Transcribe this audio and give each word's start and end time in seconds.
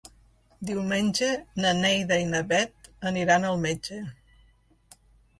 Diumenge 0.67 1.27
na 1.65 1.73
Neida 1.81 2.17
i 2.21 2.25
na 2.29 2.41
Bet 2.53 2.89
aniran 3.11 3.45
al 3.51 3.61
metge. 3.67 3.99